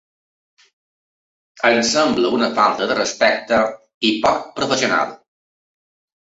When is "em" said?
1.69-1.81